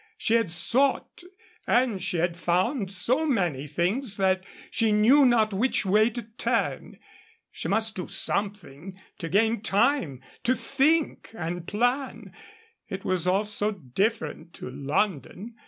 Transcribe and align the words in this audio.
She 0.17 0.33
had 0.33 0.49
sought 0.49 1.21
and 1.67 2.01
she 2.01 2.17
had 2.17 2.35
found 2.35 2.91
so 2.91 3.27
many 3.27 3.67
things 3.67 4.17
that 4.17 4.43
she 4.71 4.91
knew 4.91 5.27
not 5.27 5.53
which 5.53 5.85
way 5.85 6.09
to 6.09 6.23
turn. 6.23 6.97
She 7.51 7.67
must 7.67 7.93
do 7.95 8.07
something 8.07 8.99
to 9.19 9.29
gain 9.29 9.61
time 9.61 10.23
to 10.41 10.55
think 10.55 11.29
and 11.37 11.67
plan. 11.67 12.33
It 12.89 13.05
was 13.05 13.27
all 13.27 13.45
so 13.45 13.69
different 13.73 14.53
to 14.53 14.71
London. 14.71 15.53